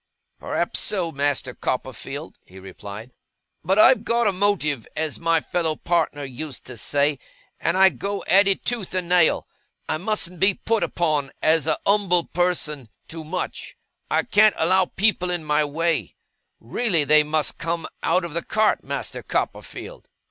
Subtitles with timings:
[0.39, 3.11] 'Perhaps so, Master Copperfield,' he replied.
[3.63, 7.19] 'But I've got a motive, as my fellow partner used to say;
[7.59, 9.45] and I go at it tooth and nail.
[9.87, 13.75] I mustn't be put upon, as a numble person, too much.
[14.09, 16.15] I can't allow people in my way.
[16.59, 20.07] Really they must come out of the cart, Master Copperfield!